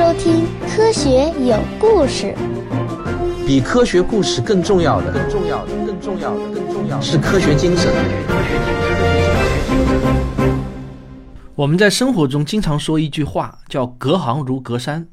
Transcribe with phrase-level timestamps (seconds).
[0.00, 2.34] 收听《科学有故事》。
[3.46, 7.92] 比科学故事更重要的，更重要的，更重要的，更重要的是科学精神。
[11.54, 15.06] 我们在生活中经常说一句话，叫“隔行如隔山”。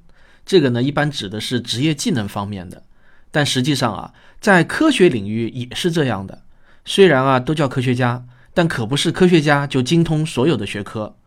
[0.48, 2.84] 这个呢，一般指的是职业技能方面的，
[3.30, 6.44] 但实际上啊，在科学领域也是这样的。
[6.86, 8.24] 虽然啊，都叫科学家，
[8.54, 11.18] 但可不是科学家就精通所有的学科。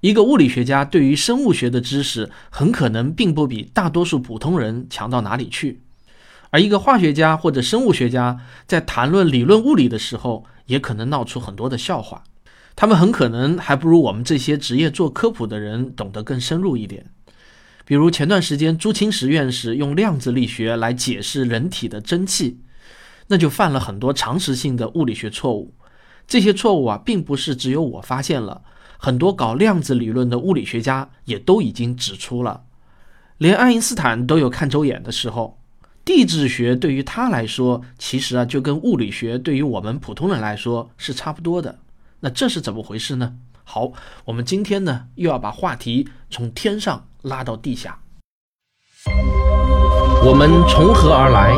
[0.00, 5.78] 一个物理学家对于生物学的知识，很可能并不比大多数普通人强到哪里去；
[6.50, 12.24] 而一个化学家或者生物学家在谈论理论物理的时候，也可能闹出很多的笑话。
[12.74, 17.06] 他们很可能还不如我们这些职业做科普的人懂得更深入一点。
[17.86, 22.60] 比如前段时间朱清时院士用量子力学来解释人体的蒸汽，
[23.28, 25.72] 那就犯了很多常识性的物理学错误。
[26.28, 28.60] 这些错误啊，并不是只有我发现了。
[28.98, 32.62] 很多搞量子理论的物理学家也都已经指出了，
[33.38, 35.58] 连爱因斯坦都有看走眼的时候。
[36.04, 41.80] 地质学对于他来说，其实啊就跟物理学对于我们普通人来说是差不多的。
[42.20, 43.34] 那这是怎么回事呢？
[43.64, 43.90] 好，
[44.24, 47.98] 我们今天呢又要把话题从天上拉到地下。
[50.24, 51.52] 我们从何而来？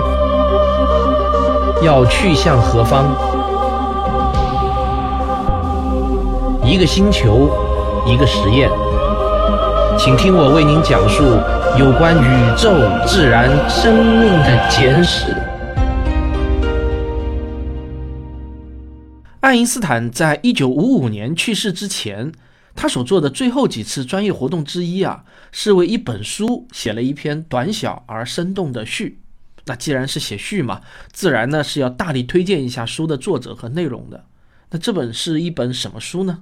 [1.85, 3.28] 要去向何方？
[6.69, 7.49] 一个星球，
[8.07, 8.69] 一个实验，
[9.99, 11.25] 请听我为您讲述
[11.79, 12.71] 有关宇宙、
[13.07, 15.35] 自然、生命的简史。
[19.41, 22.31] 爱因斯坦在一九五五年去世之前，
[22.75, 29.21] 他所做的最后几次专业活动之一啊，是为一本书写了一篇短小而生动的序。
[29.65, 34.27] 那既然是写序嘛，自然呢是要大力推荐一下书的作者和内容的。
[34.69, 36.41] 那这本是一本什么书呢？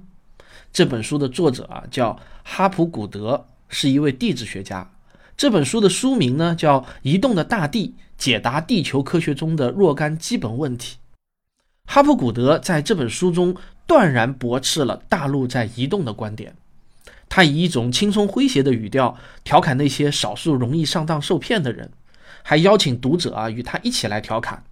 [0.71, 4.91] 这本书的作者啊叫哈普古德，是一位地质学家。
[5.35, 10.95] 这本书的书名呢叫《移动的大地：解答地球科学中的若干基本问题》。
[11.85, 13.55] 哈普古德在这本书中
[13.85, 16.55] 断然驳斥了大陆在移动的观点，
[17.29, 21.91] 他以一种轻松诙谐的语调调侃那些少数容易上当受骗的人，
[22.43, 24.63] 还邀请读者啊与他一起来调侃。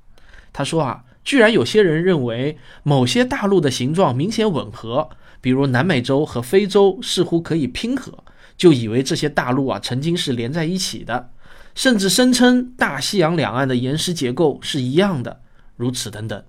[0.52, 5.10] 他说啊，居然有些人认为某些大陆的形状明显吻合。
[5.46, 8.12] 比如南美洲和非洲似乎可以拼合，
[8.58, 11.30] 就以为这些大陆啊曾经是连在一起的，
[11.76, 15.42] 甚至声称大西洋两岸的岩石结构是一样的，
[15.76, 16.44] 如此等等。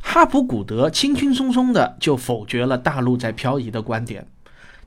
[0.00, 4.26] 哈普古德轻轻松松的就否决了大陆在漂移的观点。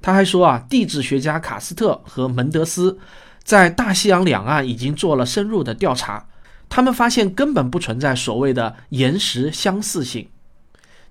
[0.02, 2.98] 他还说啊，地质学家卡斯特和门德斯
[3.44, 6.26] 在大西洋两岸已经做了深入的调查，
[6.68, 10.28] 他们发现根本不存在所谓的岩石相似性。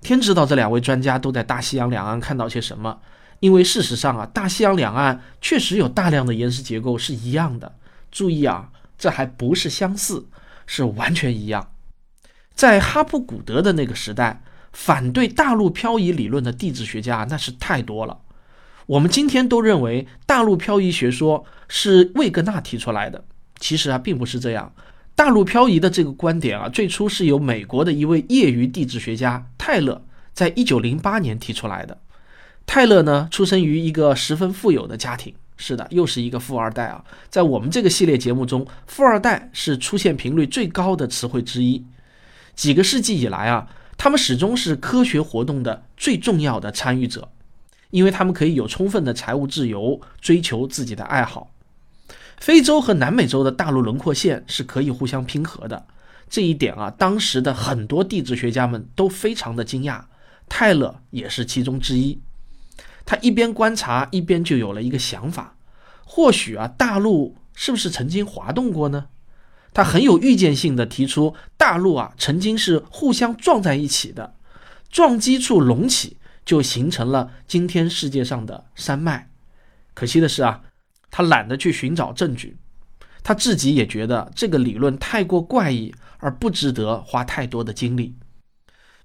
[0.01, 2.99] 天知道这两位专家都在大西洋两岸看到些什么？
[3.39, 7.75] 因为事实上啊，大西洋两岸确实有大量的岩石结构是一样的。
[8.11, 10.27] 注意啊，这还不是相似，
[10.67, 11.71] 是完全一样。
[12.53, 18.19] 在哈布古德的那个时代，反对大陆漂移理论的地质学家那是太多了。
[18.85, 23.23] 我们今天都认为大陆漂移学说是魏格纳提出来的，
[23.59, 24.73] 其实啊，并不是这样。
[25.15, 31.99] 大陆漂移的这个观点啊，最初是由美国的一位业余地质学家泰勒在一九零八年提出来的。
[32.65, 37.05] 泰勒呢，出生于一个十分富有的家庭，是的，又是一个富二代啊。
[37.29, 41.85] 在我们这个系列节目中，富二代是出现频率最高的词汇之一。
[42.55, 43.67] 几个世纪以来啊，
[43.99, 47.29] 他们始终是科学活动的最重要的参与者，
[47.91, 51.51] 因为他们可以有充分的财务自由，追求自己的爱好。
[52.39, 55.85] 非洲和南美洲的大陆轮廓线是可以互相拼合的，
[56.31, 60.05] 这一点啊，当时的很多地质学家们都非常的惊讶，
[60.47, 62.19] 泰勒也是其中之一。
[63.05, 65.57] 他一边观察，一边就有了一个想法：
[66.05, 69.07] 或许啊，大陆是不是曾经滑动过呢？
[69.73, 74.33] 他很有预见性的提出，大陆啊曾经是互相撞在一起的，
[74.89, 79.29] 撞击处隆起，就形成了今天世界上的山脉。
[79.93, 80.63] 可惜的是啊。
[81.13, 82.55] 他懒得去寻找证据，
[83.23, 88.15] 他自己也觉得这个理论太过怪异，而不值得花太多的精力。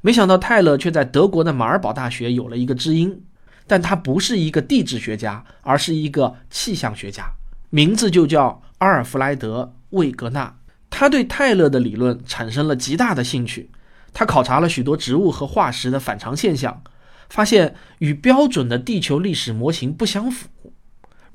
[0.01, 3.25] 没想到泰勒却在德国的马尔堡大学有了一个知音，
[3.67, 7.31] 但他不是一个地质学家，而是一个气象学家，
[7.71, 10.59] 名字就叫阿尔弗莱德·魏格纳。
[10.89, 13.71] 他对泰勒的理论产生了极大的兴趣，
[14.13, 16.83] 他考察了许多植物和化石的反常现象，
[17.29, 20.49] 发现与标准的地球历史模型不相符。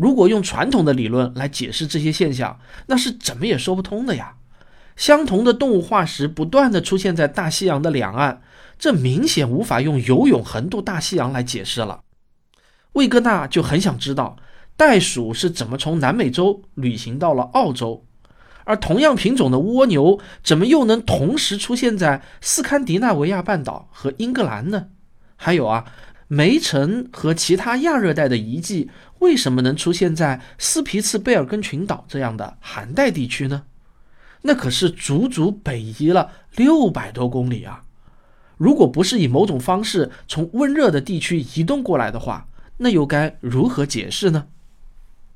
[0.02, 4.34] 如果用传统的理论来解释这些现象，那是怎么也说不通的呀！
[4.96, 8.42] 相同的动物化石不断的出现在大西洋的两岸，
[8.80, 12.02] 这明显无法用游泳横渡大西洋来解释了。
[12.94, 14.38] 魏格纳就很想知道，
[14.76, 18.04] 袋鼠是怎么从南美洲旅行到了澳洲，
[18.64, 24.88] 而同样品种的蜗牛怎么又能同时出现在斯堪的纳维亚半岛和英格兰呢？
[25.36, 25.86] 还有啊，
[26.28, 28.90] 煤城和其他亚热带的遗迹
[29.22, 33.64] 为什么能出现在斯皮茨贝尔根群岛这样的寒带地区呢？
[34.42, 37.84] 那可是足足北移了六百多公里啊！
[38.58, 42.48] 如果不是以某种方式从温热的地区移动过来的话，
[42.78, 44.48] 那又该如何解释呢？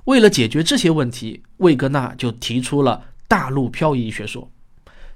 [0.05, 4.51] 为了解决这些问题，魏格纳就提出了大陆漂移学说。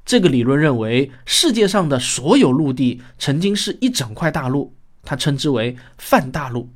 [0.06, 4.74] 这个理论认为，世界上的所有陆地曾经是一整块大陆，
[5.04, 6.70] 他称之为泛大陆。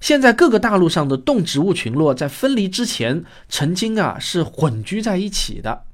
[0.00, 5.84] 现在各个大陆上的动植物群落在分离之前，曾经啊是混居在一起的。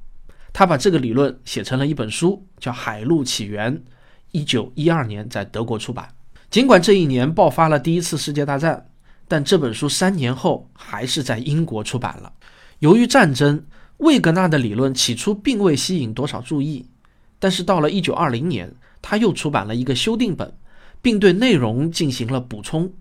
[0.53, 3.77] 他把这个理论写成了一本书，叫《海陆起源》，
[4.31, 6.09] 一九一二年在德国出版。
[6.49, 8.87] 尽管这一年爆发了第一次世界大战，
[9.27, 12.33] 但这本书三年后还是在英国出版了。
[12.79, 13.67] 由于战争，
[13.99, 16.87] 魏格纳的理论起初并未吸引多少注意，
[17.41, 18.73] 但是到了一九二零年，
[19.03, 20.55] 他又出版了一个修订本，
[21.03, 22.93] 并对内容进行了补充。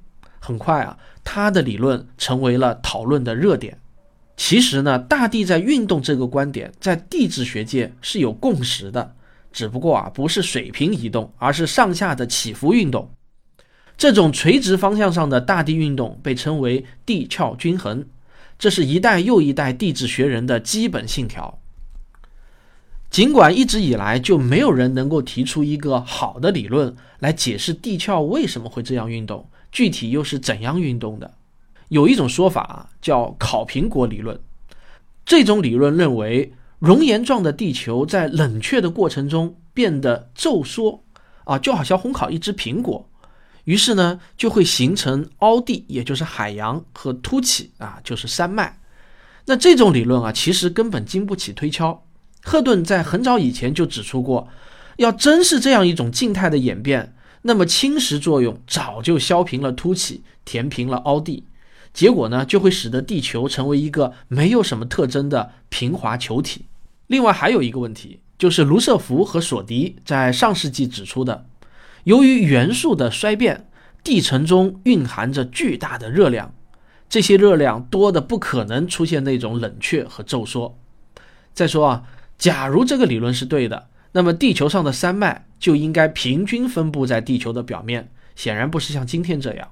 [0.45, 3.79] 很快啊，他的理论成为了讨论的热点。
[4.37, 9.15] 其实呢，大地在运动这个观点在地质学界是有共识的，
[9.51, 13.09] 只不过啊，不是水平移动，而是上下的起伏运动。
[13.97, 18.05] 这种垂直方向上的大地运动被称为地壳均衡，
[18.59, 21.57] 这是一代又一代地质学人的基本信条。
[23.09, 31.33] 尽管一直以来就没有人能够提出一个好的理论来解释地壳为什么会这样运动，具体又是怎样运动的。
[31.89, 34.39] 有一种说法叫烤苹果理论，
[35.25, 41.03] 这种理论认为熔岩状的地球在冷却的过程中变得皱缩，
[41.43, 43.05] 啊，就好像烘烤一只苹果，
[43.65, 48.79] 于是呢就会形成凹地，也就是海洋和凸起，啊，就是山脉。
[49.45, 52.01] 那这种理论啊，其实根本经不起推敲。
[52.41, 54.47] 赫顿在很早以前就指出过，
[54.95, 57.13] 要真是这样一种静态的演变，
[57.47, 61.43] 那么侵蚀作用早就削平了凸起，填平了凹地。
[61.93, 66.65] 结果呢，就会使得地球成为一个没有什么特征的平滑球体。
[67.05, 71.45] 另外还有一个问题，就是卢瑟福和索迪在上世纪指出的，
[72.05, 73.69] 由于元素的衰变，
[74.03, 76.51] 地层中蕴含着巨大的热量，
[77.07, 80.75] 这些热量多的不可能出现那种冷却和皱缩。
[81.53, 82.03] 再说啊，
[82.39, 89.71] 假如这个理论是对的，那么地球上的山脉就应该平均分布在地球的表面，显然不是像今天这样。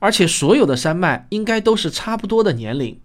[0.00, 3.00] 而且所有的山脉应该都是差不多的年龄，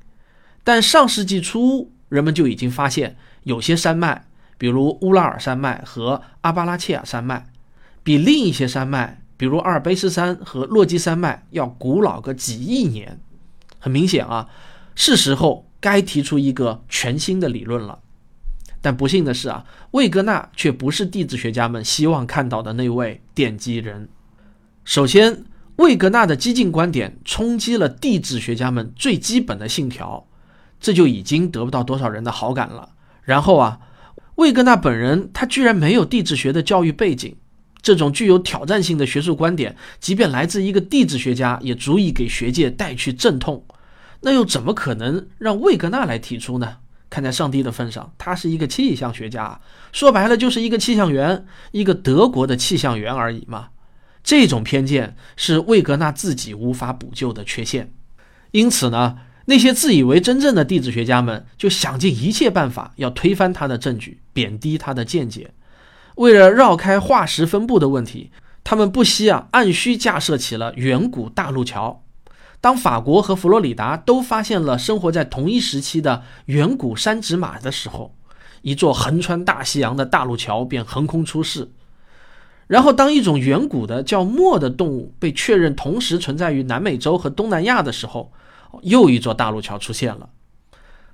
[0.64, 4.26] 但上世纪初人们就已经发现，有些山脉，
[4.58, 7.46] 比如乌拉尔山脉和阿巴拉契亚山脉，
[8.04, 13.22] 比另一些山脉，比如阿尔卑斯山和落基山脉要古老个几亿年。
[13.78, 14.50] 很明显啊，
[14.96, 18.00] 是时候该提出一个全新的理论了。
[18.82, 24.10] 但不幸的是啊，魏格纳却不是地质学家们希望看到的那位奠基人。
[24.84, 25.46] 首先。
[25.80, 30.28] 魏格纳的激进观点冲击了地质学家们最基本的信条，
[30.82, 32.90] 这就已经得不到多少人的好感了。
[33.24, 33.80] 然后啊，
[34.36, 37.34] 魏格纳本人他居然没有地质学的教育背景，
[37.82, 43.64] 这种具有挑战性的学术观点，即便来自一个地质学家，也足以给学界带去阵痛。
[44.20, 46.80] 那又怎么可能让魏格纳来提出呢？
[47.10, 49.60] 看在上帝的份上，他是一个气象学家，
[49.92, 53.70] 说白了就是一个气象员，一个德国的气象员而已嘛。
[54.24, 57.92] 这种偏见是魏格纳自己无法补救的缺陷，
[58.52, 65.52] 因此呢，那些自以为真正的地质学家们就想尽一切办法要推翻他的证据，贬低他的见解。
[66.16, 68.30] 为了绕开化石分布的问题，
[68.64, 72.04] 他们不惜啊按需架设起了远古大陆桥。
[72.62, 78.14] 当法国和佛罗里达都发现了生活在同一时期的远古山指马的时候，
[78.62, 81.72] 一座横穿大西洋的大陆桥便横空出世。
[82.68, 88.32] 然后，当一种远古的叫墨的动物被确认同时存在于南美洲和东南亚的时候，
[88.84, 90.30] 又一座大陆桥出现了。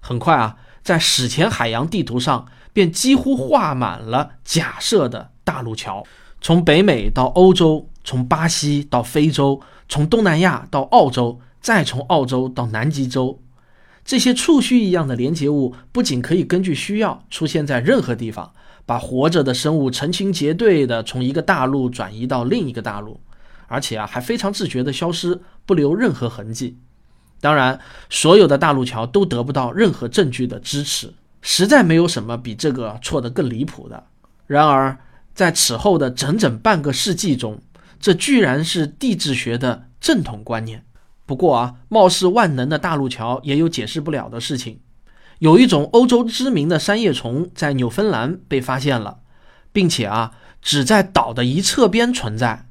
[0.02, 6.04] 很快啊，在史前海洋地图上便几乎画满了假设的大陆桥，
[6.42, 13.42] 从北美到欧洲，从巴西到非洲，从东南亚到澳洲，再从澳洲到南极洲。
[14.04, 18.54] 这些触须一样的连接物不仅可以根据需要出现在任何地方。
[18.88, 23.20] 把活着的生物成群结队的从一个大陆转移到另一个大陆，
[23.66, 26.78] 而且啊还非常自觉的消失，不留任何痕迹。
[27.42, 27.80] 当然，
[28.12, 31.12] 所有的大陆桥都得不到任何证据的支持，
[31.42, 34.04] 实在没有什么比这个错得更离谱的。
[34.46, 34.96] 然而，
[35.34, 37.60] 在此后的整整半个世纪中，
[38.00, 40.86] 这居然是地质学的正统观念。
[41.26, 44.80] 不过啊，貌似万能的大陆桥也有解释不了的事情。
[45.40, 49.20] 有一种欧洲知名的三叶虫在纽芬兰被发现了，
[49.72, 52.68] 并且啊，只在岛的一侧边存在。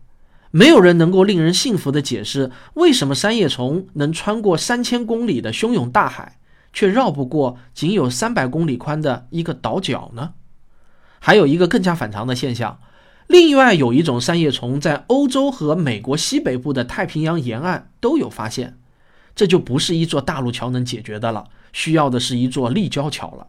[0.50, 6.38] 没有人能够令人信服的解释为什么三叶虫能穿过三千公里的汹涌大海，
[6.72, 10.34] 却绕不过仅有三百公里宽的一个岛角呢？
[11.18, 12.78] 还有一个更加反常的现象，
[13.26, 18.78] 另外有一种三叶虫在欧洲和美国西北部的太平洋沿岸都有发现，
[19.34, 23.48] 这就不是一座大陆桥能解决的了，需要的是一座立交桥了。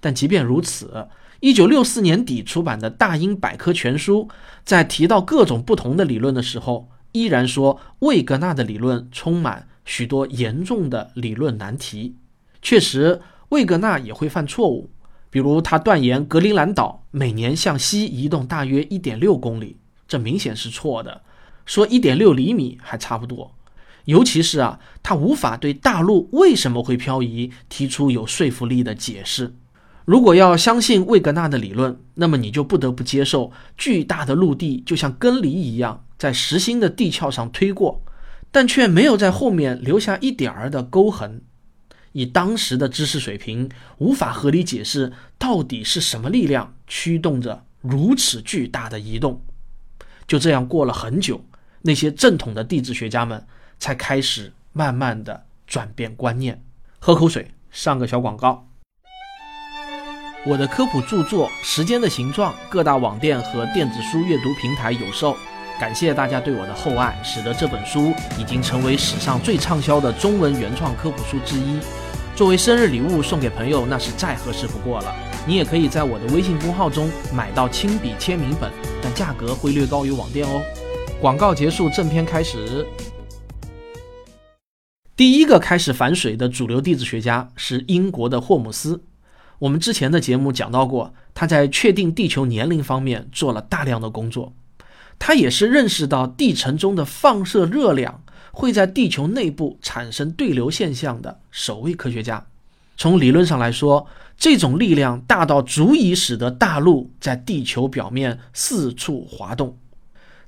[0.00, 1.08] 但即便如此，
[1.40, 4.28] 一九六四年底出版的《大英百科全书》
[4.64, 12.16] 在提到各种不同的理论的时候，依然说魏格纳的理论充满许多严重的理论难题。
[12.60, 14.90] 确实，魏格纳也会犯错误，
[15.32, 21.22] 比如他断言格陵兰岛每年向西移动大约一点六公里，这明显是错的。
[21.64, 23.54] 说一点六厘米还差不多。
[24.04, 29.54] 尤其是啊，他无法对大陆为什么会漂移提出有说服力的解释。
[30.04, 38.02] 如果要相信魏格纳的理论，那么你就不得不接受巨大的陆地就像根犁一样在实心的地壳上推过，
[38.50, 41.40] 但却没有在后面留下一点儿的沟痕。
[42.12, 49.42] 以当时的知识水平，无法合理解释到底是什么力量驱动着如此巨大的移动。
[50.26, 51.44] 就这样过了很久，
[51.82, 53.44] 那些正统的地质学家们
[53.78, 56.62] 才开始慢慢的转变观念。
[56.98, 58.68] 喝口水，上个小广告。
[60.44, 65.36] 我的科普著作《时间的形状》各大网店和电子书阅读平台有售，
[65.78, 71.78] 感谢大家对我的厚爱，使得这本书已经成为史上最畅销的中文原创科普书之一。
[72.34, 75.14] 作为生日礼物送给朋友，那是再合适不过了。
[75.46, 78.70] 你也可以在我的微信公号中买到亲笔签名本，
[79.02, 80.62] 但价格会略高于网店哦。
[81.20, 82.86] 广告结束，正片开始。
[85.14, 89.04] 第一个开始反水的主流地质学家是英国的霍姆斯。
[89.58, 94.54] 我们之前的节目讲到过，他在确定地球年龄方面做了大量的工作。
[95.18, 102.46] 他也是认识到地层中的放射热量会在地球内部产生对流现象的首位科学家。
[102.96, 104.06] 从理论上来说，
[104.36, 109.76] 这种力量大到足以使得大陆在地球表面四处滑动。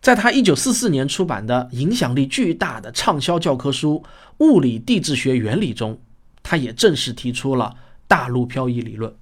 [0.01, 4.05] 在他1944年出版的影响力巨大的畅销教科书
[4.45, 5.99] 《物理地质学原理》中，
[6.43, 7.75] 他也正式提出了。
[8.07, 9.13] 大陆漂移理论，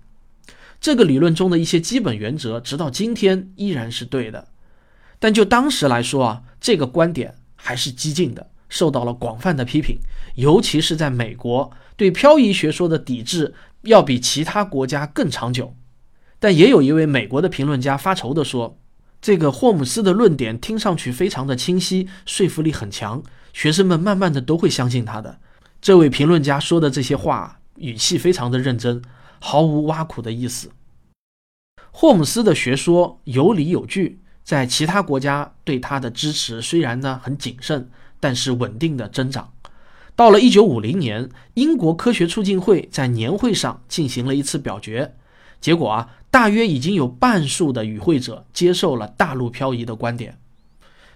[0.80, 4.48] 这个理论中的一些基本原则，直到今天依然是对的。
[5.20, 9.98] 但就当时来说啊，这个观点还是激进的，受到了广泛的批评。
[10.36, 15.76] 尤其是在美国，对漂移学说的抵制要比其他国家更长久。
[16.38, 18.78] 但也有一位美国的评论家发愁地说
[19.20, 25.38] ：“这个霍姆斯的论点听上去非常的清晰，说服力很强，学生们慢慢的都会相信他的。”
[25.82, 27.58] 这位评论家说的这些话。
[27.76, 29.02] 语气非常的认真，
[29.40, 30.70] 毫无挖苦的意思。
[31.90, 37.90] 霍姆斯的学说有理有据，在其他国家对他的支持虽然呢很谨慎，
[38.22, 39.52] 但是稳定的增长。
[40.14, 45.16] 到了一九五零年，英国科学促进会在年会上进行了一次表决，
[45.60, 50.38] 结果啊，大约已经有半数的与会者接受了大陆漂移的观点。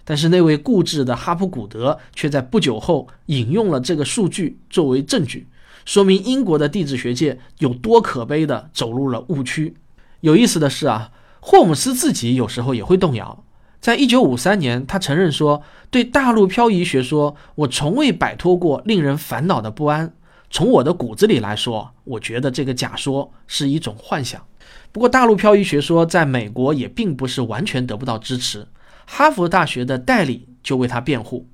[0.04, 5.46] 但是那位固执的哈普古德却在不久后引用了这个数据作为证据。
[5.84, 9.76] 说明英国的地质学界有多可悲的走入了误区。
[10.20, 13.44] 有意思的是啊，霍姆斯自己有时候也会动摇。
[13.86, 15.62] 在一九五三年，他承认说，
[15.92, 20.12] 对大陆漂移学说，我从未摆脱过令人烦恼的不安。
[20.50, 24.44] 从我的骨子里来说，我觉得这个假说是一种幻想。
[24.90, 28.66] 不过，大陆漂移学说在美国也并不是完全得不到支持。
[29.06, 31.46] 哈佛大学的代理就为他辩护。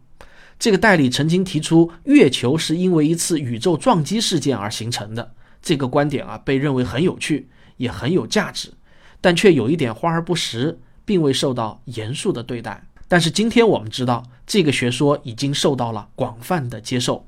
[0.59, 5.35] 这个代理曾经提出，月球是因为一次宇宙撞击事件而形成的。
[5.61, 8.73] 这个观点啊，被认为很有趣，也很有价值，
[9.21, 12.85] 但却有一点花而不实，并未受到严肃的对待。
[13.09, 17.27] 但是今天我们知道，这个学说已经受到了广泛的接受。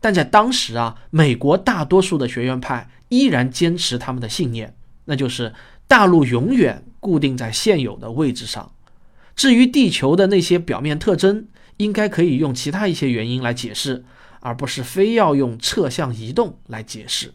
[0.00, 4.74] 但在当时啊，美国大多数的学院派依然坚持他们的信念，
[5.04, 5.54] 那就是
[5.86, 8.72] 大陆永远固定在现有的位置上。
[9.34, 14.04] 至于地球的那些表面特征，应该可以用其他一些原因来解释，
[14.40, 17.32] 而不是非要用侧向移动来解释。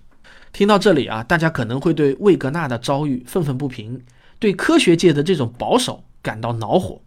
[0.54, 4.02] 听到这里啊，大家可能会对魏格纳的遭遇愤愤不平，
[4.40, 7.02] 对科学界的这种保守感到恼火。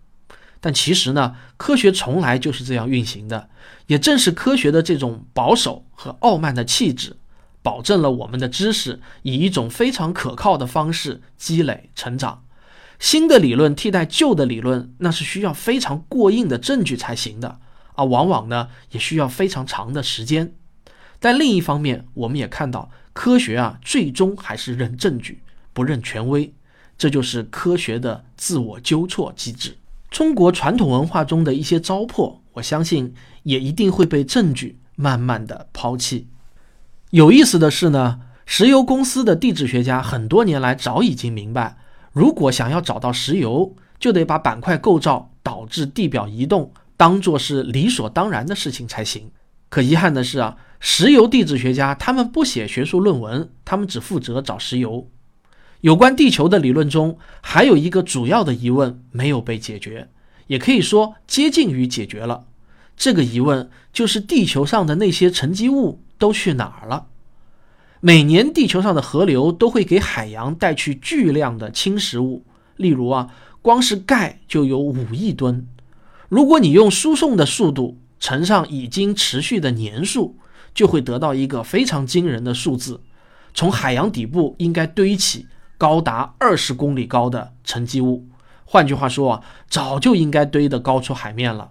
[0.61, 3.49] 但其实呢，科学从来就是这样运行的。
[3.87, 7.17] 也正是科学的这种保守和傲慢的气质，
[7.63, 12.45] 保证了我们的知识以一种非常可靠的方式积累成长。
[12.99, 17.59] 新的理论替代旧的理论，那是需要非常过硬的证据才行的，
[17.95, 20.53] 啊，往往呢也需要非常长的时间。
[21.19, 25.41] 但另一方面，我们也看到，科学啊，最终还是认证据，
[25.73, 26.53] 不认权威，
[27.01, 29.79] 这就是科学的自我纠错机制。
[30.11, 33.15] 中国传统文化中的一些糟粕，我相信
[33.45, 36.27] 也一定会被证据慢慢的抛弃。
[37.09, 41.79] 有意思的是呢，石油公司的地质学家很多年来早已经明白，
[42.13, 49.31] 如果想要找到石油，就得把板块构造导致地表移动当做是理所当然的事情才行。
[49.71, 50.59] 可遗憾的是啊。
[50.83, 55.09] 石油地质学家他们不写学术论文，他们只负责找石油。
[55.81, 60.09] 有关地球的理论中，还有一个主要的疑问没有被解决，
[60.47, 62.45] 也可以说接近于解决了。
[62.97, 67.07] 这个疑问就是地球上的那些沉积物都去哪儿了？
[68.01, 72.45] 每年地球上的河流都会给海洋带去巨量的侵蚀物，
[72.77, 73.33] 例如啊，
[73.63, 75.67] 光是钙就有五亿吨。
[76.29, 80.37] 如果你用输送的速度乘上已经持续的年数，
[80.75, 83.01] 就会得到一个非常惊人的数字：
[83.55, 85.47] 从海洋底部应该堆起
[85.81, 88.29] 高达二十公里高的沉积物。
[88.67, 91.71] 换句话说啊，早就应该堆得高出海面了。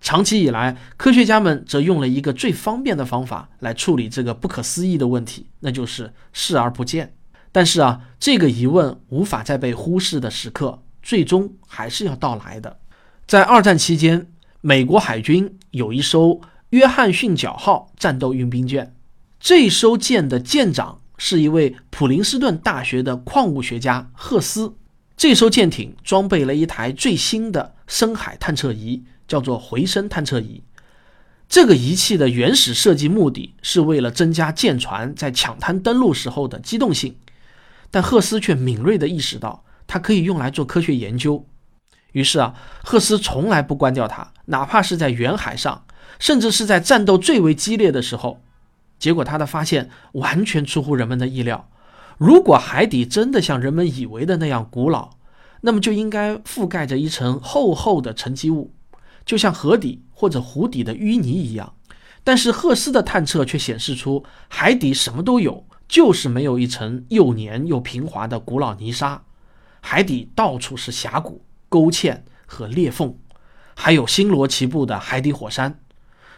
[0.00, 7.14] 长期以来，科学家们则用了一个最方便的方法来处理这个不可思议的问题，那就是视而不见。
[7.52, 12.80] 但是啊，这个疑问无法再被忽视的时刻，最终还是要到来的。
[13.28, 14.26] 在二战期间，
[14.60, 16.40] 美国海军有一艘。
[16.70, 18.94] 约翰逊角号战斗运兵舰，
[19.40, 24.74] 这艘舰的舰长是一位普林斯顿大学的矿物学家赫斯。
[25.18, 30.62] 这艘舰艇装备了一台最新的深海探测仪，叫做回声探测仪。
[31.46, 37.14] 这个仪器的原始设计目的是为了增加舰船在抢滩登陆时候的机动性，
[37.90, 41.44] 但赫斯却敏锐地意识到它可以用来做科学研究。
[42.12, 45.84] 于是啊，赫斯从来不关掉它，哪怕是在远海上。
[46.18, 48.42] 甚至是在战斗最为激烈的时候，
[49.00, 51.68] 结果他的发现完全出乎人们的意料。
[52.18, 55.10] 如果海底真的像人们以为的那样古老，
[55.62, 58.74] 那么就应该覆盖着一层厚厚的沉积物，
[59.24, 61.74] 就像河底或者湖底的淤泥一样。
[62.22, 69.22] 但是赫斯的探测却显示出，海底什么都有，就是没有一层又黏又平滑的古老泥沙。
[69.80, 73.16] 海底到处是峡谷、沟堑和裂缝，
[73.74, 75.80] 还有星罗棋布的海底火山。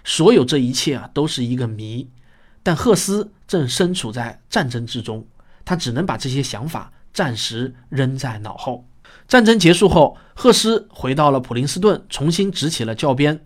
[0.05, 2.09] 所有这一切啊，都是一个谜。
[2.63, 5.27] 但赫斯正身处在战争之中，
[5.65, 8.87] 他只能把这些想法暂时扔在脑后。
[9.27, 13.45] 战争结束后，赫斯回到了普林斯顿，重新执起了教鞭。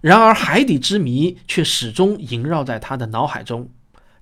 [0.00, 3.68] 然而，海底之谜却始终萦绕在他的脑海中。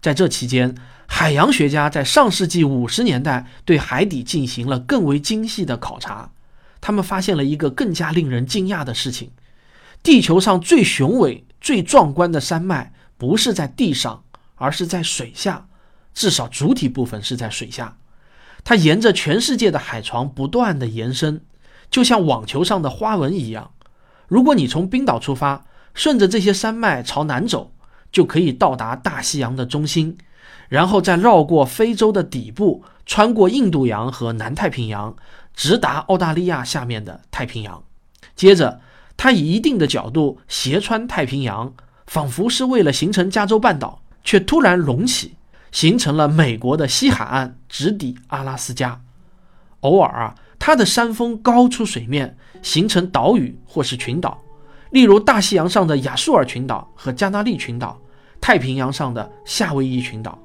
[0.00, 0.74] 在这期间，
[1.06, 6.30] 海洋学家在上世纪五十年代对海底进行了更为精细的考察，
[6.80, 9.30] 他们发现了一个更加令人惊讶的事情：
[10.02, 11.44] 地球上最雄伟。
[11.62, 12.92] 最壮观的山脉
[13.22, 14.24] 不是在地上，
[14.56, 15.68] 而是在水下，
[16.12, 17.96] 至少主体部分是在水下。
[18.64, 21.40] 它沿着全世界的海床不断的延伸，
[21.88, 23.70] 就像网球上的花纹一样。
[24.26, 27.70] 如果你从冰岛出发，顺着这些山脉朝南走，
[28.10, 30.18] 就可以到达大西洋的中心，
[30.68, 35.14] 然后再绕过非洲的底部，穿过印度洋和南太平洋，
[35.54, 37.84] 直达澳大利亚下面的太平洋，
[38.34, 38.80] 接着。
[39.16, 41.74] 它以一定的角度斜穿太平洋，
[42.06, 45.36] 仿佛是为了形成加州半岛，却突然隆起，
[45.70, 49.00] 形成了美国的西海岸，直抵阿拉斯加。
[49.80, 54.40] 偶尔啊，它的山峰高出水面，形成岛屿或是群岛，
[54.90, 58.00] 例如大西洋上的亚速尔群岛和加那利群岛，
[58.40, 60.38] 太平洋上的夏威夷群岛。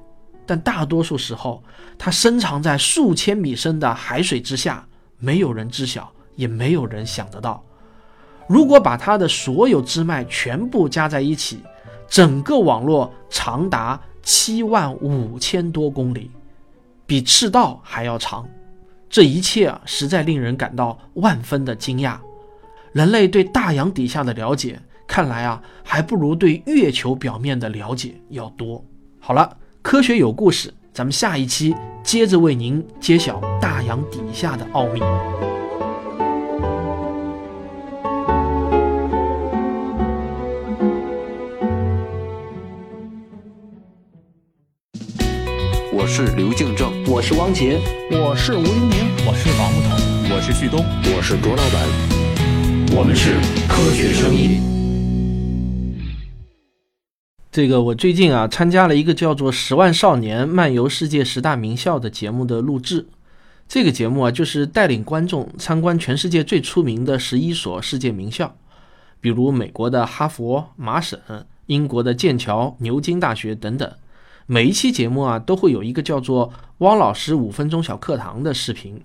[0.46, 1.62] 但大多数时候，
[1.98, 4.86] 它深藏在数千米深的海水之下，
[5.18, 7.62] 没有人知晓，也没有人想得到。
[8.48, 11.60] 如果把它的所有支脉全部加在一起，
[12.08, 16.30] 整个网络长达七万五千多公里，
[17.06, 18.48] 比赤道还要长。
[19.10, 22.16] 这一切啊，实在令人感到万分的惊讶。
[22.92, 28.82] 人类对大洋底下的了解，看来啊，还不如对月球表面的了解要多。
[29.20, 35.00] 好了，科学有故事，咱们下一期接着为您揭晓大洋底下的奥秘。
[46.18, 47.78] 是刘敬正，我是汪杰，
[48.10, 53.34] 我是吴黎明，我是王木头，我是旭东，我是卓老板，我们是
[53.68, 54.60] 科学声音。
[57.52, 63.06] 这个我最近啊参加了一个叫做《十万少年漫游世界十大名校》的节目的录制。
[63.68, 68.56] 这个节目啊就是带领观众参观全世界最出名的十一所世界名校。
[69.20, 71.16] 比如美国的哈佛、麻省、
[71.66, 73.88] 英国的剑桥、牛津大学等等。
[74.50, 78.98] 每一期节目啊，都会有一个叫做“汪老师五分钟小课堂”的视频。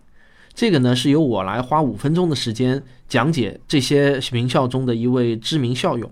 [0.53, 6.09] 这个呢，是由我来花五分钟的时间讲解这些名校中的一位知名校友。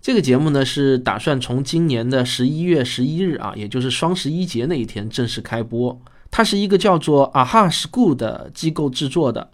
[0.00, 6.00] 这个节目呢，是打算从今年的十一月十一日啊，也就是双十一节那一天正式开播。
[6.30, 9.50] 它是一个叫做 Aha School 的机构制作的。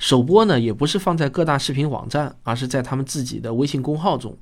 [0.00, 4.36] 首播呢，也不是放在各大视频网站，而是在他们自己的微信公号中。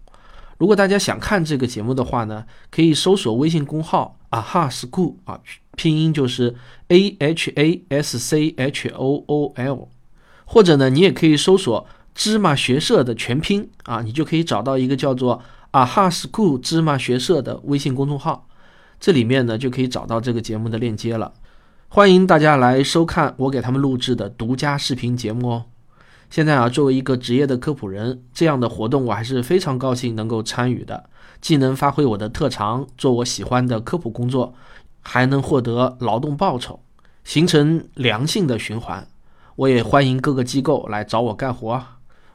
[0.63, 5.41] 如果大家想看这个节目的话呢，可以搜索微信公号啊哈 School 啊，
[5.75, 6.55] 拼音就是
[6.87, 9.89] A H A S C H O O L，
[10.45, 18.47] 或者呢，你也可以搜索芝麻学社的全拼啊，你就可以找到一个叫做 Aha School 芝麻学社的微信公众号，
[19.01, 21.33] 这里面呢就可以找到这个节目的链接了。
[21.89, 25.65] 欢迎大家来收看我给他们录制的独家视频节目哦。
[26.33, 31.05] 现在啊，作为一个职业的科普人，这样的活动我还是非常高兴能够参与的，
[31.43, 34.55] 既能发挥我的特长，做我喜欢的科普工作，
[35.03, 36.81] 还能获得劳动报酬，
[37.23, 39.07] 形成良性的循环。
[39.57, 41.79] 我也欢迎各个机构来找我干活，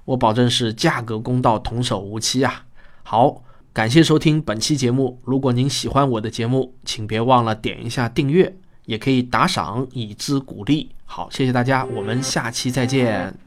[0.06, 2.66] 我保证是价格公道，童叟无欺啊。
[3.02, 3.42] 好，
[3.74, 5.20] 感谢收听本期节目。
[5.24, 8.56] 如果您喜欢我的节目，请别忘了点一下订阅。
[8.86, 10.92] 也可以打赏以资鼓励。
[11.04, 13.47] 好，谢谢大家，我们下期再见。